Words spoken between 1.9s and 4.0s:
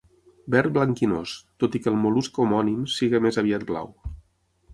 el mol·lusc homònim sigui més aviat blau.